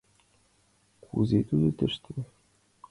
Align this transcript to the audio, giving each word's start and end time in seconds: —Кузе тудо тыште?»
—Кузе 1.03 1.39
тудо 1.49 1.67
тыште?» 1.77 2.13